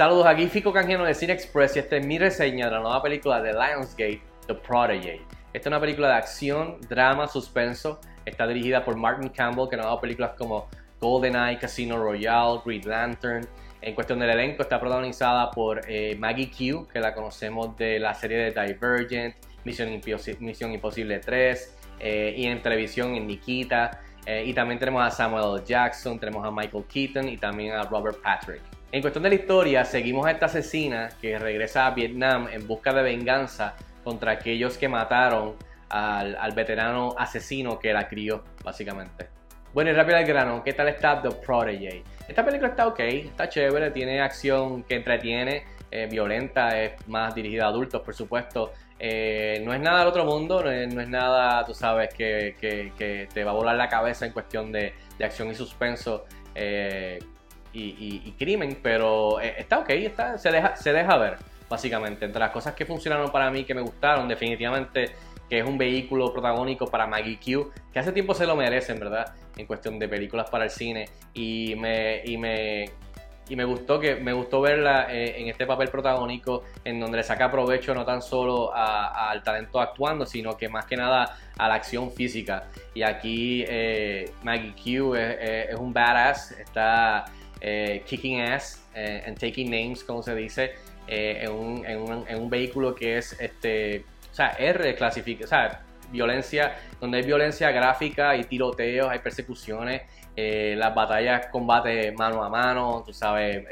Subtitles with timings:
[0.00, 3.02] Saludos, aquí Fico Canjeno de Cine Express y esta es mi reseña de la nueva
[3.02, 5.20] película de Lionsgate, The Prodigy.
[5.52, 8.00] Esta es una película de acción, drama, suspenso.
[8.24, 10.68] Está dirigida por Martin Campbell, que nos ha dado películas como
[11.02, 13.46] GoldenEye, Casino Royale, Green Lantern.
[13.82, 18.14] En cuestión del elenco, está protagonizada por eh, Maggie Q, que la conocemos de la
[18.14, 24.00] serie de Divergent, Misión, Imposible 3, eh, y en televisión en Nikita.
[24.24, 25.62] Eh, y también tenemos a Samuel L.
[25.66, 28.79] Jackson, tenemos a Michael Keaton y también a Robert Patrick.
[28.92, 32.92] En cuestión de la historia, seguimos a esta asesina que regresa a Vietnam en busca
[32.92, 35.54] de venganza contra aquellos que mataron
[35.88, 39.28] al, veterano asesino que la crió, básicamente.
[39.72, 42.02] Bueno, y rápido al grano, ¿qué tal está The Prodigy?
[42.26, 45.62] Esta película está ok, está chévere, tiene acción que entretiene,
[45.92, 48.72] eh, violenta, es más dirigida a adultos, por supuesto.
[48.98, 53.52] Eh, no es nada del otro mundo, no es, nada, tú sabes, que, te va
[53.52, 56.24] a volar la cabeza en cuestión de, acción y suspenso.
[56.56, 57.20] Eh,
[57.72, 61.36] y, crimen, pero eh, está ok, está, se, deja, se deja ver,
[61.68, 62.24] básicamente.
[62.24, 65.12] Entre las cosas que funcionaron para mí, que me gustaron, definitivamente
[65.48, 69.34] que es un vehículo protagónico para Maggie Q, que hace tiempo se lo merecen, ¿verdad?
[69.56, 71.08] En cuestión de películas para el cine.
[71.34, 72.84] Y me, y me,
[73.50, 77.24] y me gustó que me gustó verla eh, en este papel protagónico en donde le
[77.24, 81.74] saca provecho no tan solo al talento actuando sino que más que nada a la
[81.74, 87.24] acción física y aquí eh, Maggie Q es, es, un badass está
[87.60, 90.72] eh, kicking ass eh, and taking names, como se dice,
[91.06, 95.46] eh, en, un, en, un, en, un, vehículo que es, este, o sea, R o
[95.46, 100.02] sea, violencia, donde hay violencia gráfica, hay tiroteos, hay persecuciones,
[100.36, 103.66] las batallas, combate mano a mano, tú sabes,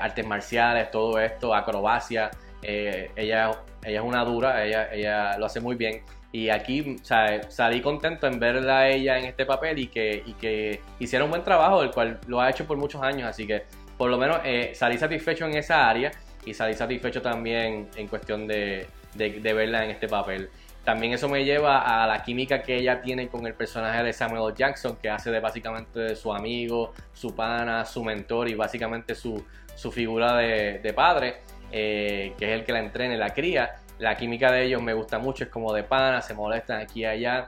[0.00, 2.30] artes marciales, todo esto, acrobacia.
[2.62, 6.02] ella, ella es una dura, ella, ella lo hace muy bien.
[6.32, 11.24] Y aquí salí contento en verla a ella en este papel y que, y hiciera
[11.24, 13.28] un buen trabajo, el cual lo ha hecho por muchos años.
[13.28, 13.64] Así que
[13.96, 16.12] por lo menos eh, salí satisfecho en esa área
[16.44, 20.48] y salí satisfecho también en cuestión de, verla en este papel.
[20.84, 24.54] También eso me lleva a la química que ella tiene con el personaje de Samuel
[24.54, 29.44] Jackson, que hace de básicamente su amigo, su pana, su mentor y básicamente su,
[29.92, 31.42] figura de, de padre,
[31.72, 33.80] eh, que es el que la entrena y la cría.
[34.00, 37.04] La química de ellos me gusta mucho, es como de pana, se molestan aquí y
[37.04, 37.46] allá,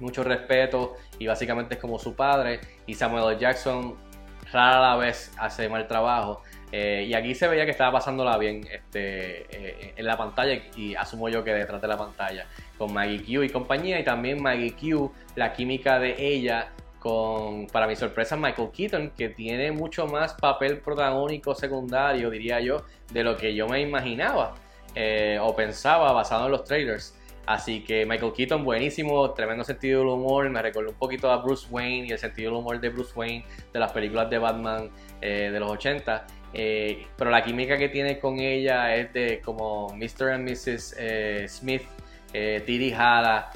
[0.00, 2.60] mucho respeto y básicamente es como su padre.
[2.86, 3.94] Y Samuel Jackson
[4.50, 6.42] rara vez hace mal trabajo.
[6.72, 10.94] Eh, y aquí se veía que estaba pasándola bien este, eh, en la pantalla y
[10.94, 12.46] asumo yo que detrás de la pantalla
[12.76, 17.86] con Maggie Q y compañía y también Maggie Q, la química de ella con, para
[17.86, 23.36] mi sorpresa, Michael Keaton, que tiene mucho más papel protagónico secundario, diría yo, de lo
[23.36, 24.54] que yo me imaginaba.
[24.94, 27.18] Eh, o pensaba basado en los trailers.
[27.46, 30.48] Así que Michael Keaton, buenísimo, tremendo sentido del humor.
[30.48, 33.44] Me recordó un poquito a Bruce Wayne y el sentido del humor de Bruce Wayne
[33.72, 34.90] de las películas de Batman
[35.20, 36.26] eh, de los 80.
[36.54, 40.30] Eh, pero la química que tiene con ella es de como Mr.
[40.32, 40.96] and Mrs.
[41.48, 41.82] Smith,
[42.32, 43.52] Didi Hada,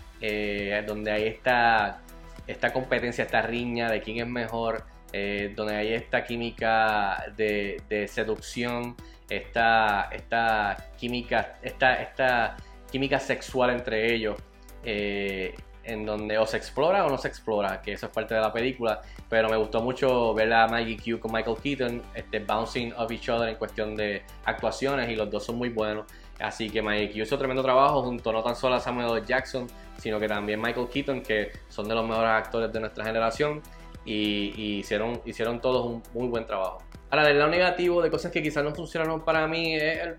[0.87, 2.03] donde hay esta,
[2.47, 8.94] esta competencia, esta riña de quién es mejor, donde hay esta química de, seducción
[9.28, 12.56] esta, esta química, esta, esta
[12.91, 14.36] química sexual entre ellos,
[14.84, 15.54] eh,
[15.84, 18.52] en donde o se explora o no se explora, que eso es parte de la
[18.52, 23.10] película, pero me gustó mucho ver a Maggie Q con Michael Keaton, este, bouncing off
[23.10, 26.06] each other en cuestión de actuaciones y los dos son muy buenos.
[26.40, 29.66] Así que Maggie Q hizo tremendo trabajo junto no tan solo a Samuel Jackson,
[29.98, 33.62] sino que también Michael Keaton, que son de los mejores actores de nuestra generación
[34.08, 36.78] y, hicieron, hicieron todos un muy buen trabajo.
[37.10, 40.16] Ahora, del lado negativo de cosas que quizás no funcionaron para mí, es,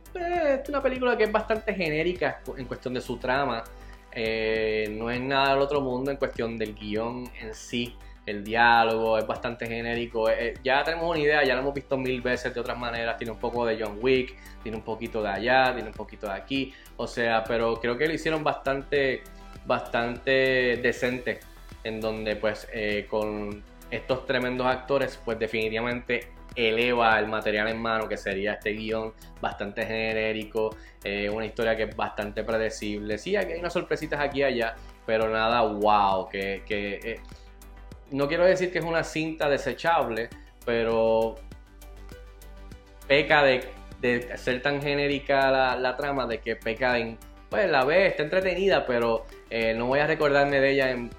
[0.69, 3.63] una película que es bastante genérica en cuestión de su trama.
[4.11, 7.95] Eh, no es nada del otro mundo en cuestión del guion en sí.
[8.25, 10.29] El diálogo es bastante genérico.
[10.29, 13.17] Eh, ya tenemos una idea, ya lo hemos visto mil veces de otras maneras.
[13.17, 16.33] Tiene un poco de John Wick, tiene un poquito de allá, tiene un poquito de
[16.33, 16.73] aquí.
[16.97, 19.23] O sea, pero creo que lo hicieron bastante,
[19.65, 21.39] bastante decente.
[21.83, 28.07] En donde, pues, eh, con estos tremendos actores, pues definitivamente eleva el material en mano,
[28.07, 33.17] que sería este guion bastante genérico, eh, una historia que es bastante predecible.
[33.17, 34.75] Sí, hay unas sorpresitas aquí y allá,
[35.05, 37.19] pero nada wow, que, eh,
[38.11, 40.29] no quiero decir que es una cinta desechable,
[40.65, 41.35] pero
[43.07, 43.67] peca de,
[44.37, 47.17] ser tan genérica la, la, trama, de que peca en,
[47.49, 51.09] pues la ve, está entretenida, pero eh, no voy a recordarme de ella en,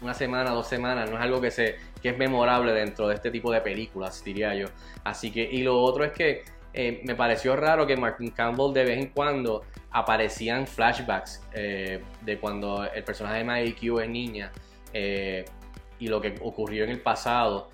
[0.00, 1.08] una semana, dos semanas.
[1.08, 4.54] No es algo que, se, que es memorable dentro de este tipo de películas, diría
[4.54, 4.66] yo.
[5.04, 6.42] Así que, y lo otro es que
[6.74, 9.62] eh, me pareció raro que Martin Campbell de vez en cuando
[9.92, 14.52] aparecían flashbacks eh, de cuando el personaje de Maggie Q es niña
[14.92, 17.70] y lo que ocurrió en el pasado.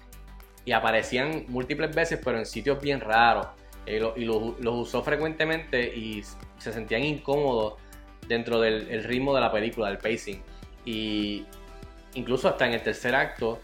[0.66, 3.46] y aparecían múltiples veces, pero en sitios bien raros.
[3.86, 6.22] Y, los usó frecuentemente y
[6.58, 7.74] se sentían incómodos
[8.26, 10.42] dentro del ritmo de la película, del pacing.
[10.84, 11.44] Y
[12.14, 13.60] incluso hasta en el tercer acto,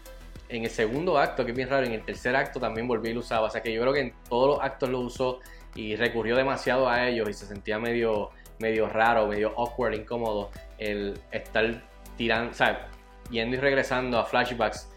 [0.49, 3.13] en el segundo acto, que es bien raro, en el tercer acto también volvió y
[3.13, 3.47] lo usaba.
[3.47, 5.39] O sea que yo creo que en todos los actos lo usó
[5.75, 8.29] y recurrió demasiado a ellos y se sentía medio,
[8.59, 11.81] medio raro, medio awkward, incómodo el estar
[12.17, 12.89] tirando, o sea,
[13.29, 14.89] yendo y regresando a flashbacks.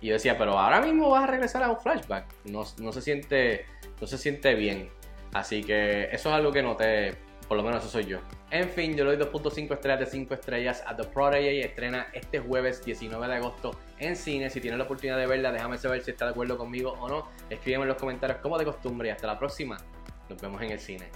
[0.00, 2.26] Y yo decía, pero ahora mismo vas a regresar a un flashback.
[2.44, 3.66] No, no, se siente,
[4.00, 4.90] no se siente bien.
[5.32, 7.16] Así que eso es algo que noté,
[7.46, 8.18] por lo menos eso soy yo.
[8.50, 11.60] En fin, yo le doy 2.5 estrellas de 5 estrellas a The Prodigy.
[11.60, 14.48] Estrena este jueves 19 de agosto en cine.
[14.48, 17.28] Si tienes la oportunidad de verla, déjame saber si estás de acuerdo conmigo o no.
[17.50, 19.76] Escríbeme en los comentarios como de costumbre y hasta la próxima.
[20.30, 21.10] Nos vemos en el cine.